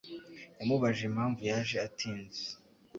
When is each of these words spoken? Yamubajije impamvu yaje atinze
Yamubajije 0.59 1.05
impamvu 1.07 1.39
yaje 1.49 1.75
atinze 1.87 2.43